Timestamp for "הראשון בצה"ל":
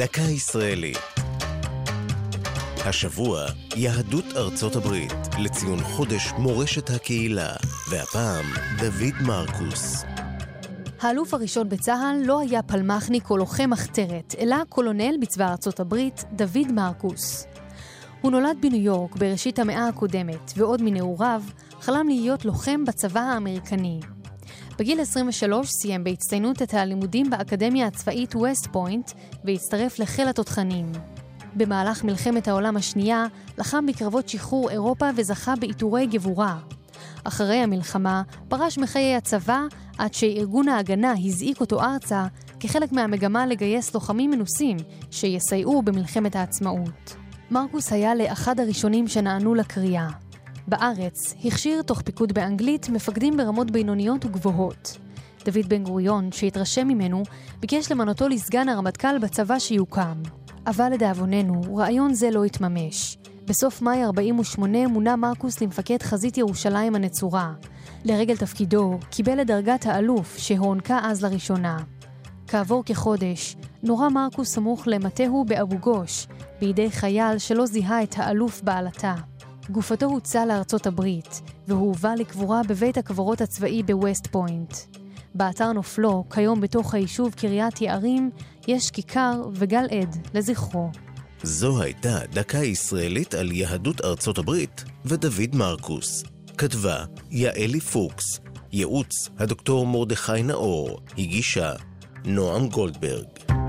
11.34-12.26